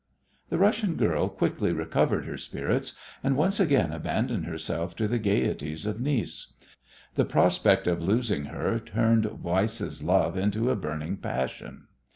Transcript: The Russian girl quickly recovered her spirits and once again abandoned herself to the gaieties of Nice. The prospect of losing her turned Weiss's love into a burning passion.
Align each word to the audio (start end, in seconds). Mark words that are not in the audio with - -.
The 0.49 0.57
Russian 0.57 0.95
girl 0.95 1.29
quickly 1.29 1.71
recovered 1.71 2.25
her 2.25 2.35
spirits 2.35 2.93
and 3.23 3.37
once 3.37 3.59
again 3.59 3.91
abandoned 3.91 4.47
herself 4.47 4.95
to 4.95 5.07
the 5.07 5.19
gaieties 5.19 5.85
of 5.85 6.01
Nice. 6.01 6.53
The 7.13 7.23
prospect 7.23 7.85
of 7.85 8.01
losing 8.01 8.45
her 8.45 8.79
turned 8.79 9.27
Weiss's 9.43 10.01
love 10.01 10.35
into 10.39 10.71
a 10.71 10.75
burning 10.75 11.17
passion. 11.17 11.83